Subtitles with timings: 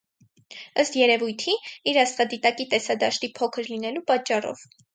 [0.83, 1.53] Ըստ երևույթի՝
[1.93, 4.69] իր աստղադիտակի տեսադաշտի փոքր լինելու պատճառով։